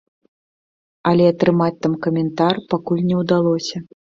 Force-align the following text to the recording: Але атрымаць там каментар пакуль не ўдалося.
Але 1.11 1.27
атрымаць 1.33 1.77
там 1.87 1.93
каментар 2.07 2.53
пакуль 2.73 3.07
не 3.11 3.15
ўдалося. 3.25 3.77